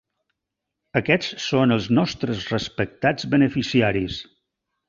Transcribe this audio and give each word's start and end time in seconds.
Aquests 0.99 1.43
són 1.43 1.75
els 1.77 1.87
nostres 1.99 2.43
respectats 2.55 3.31
beneficiaris. 3.37 4.21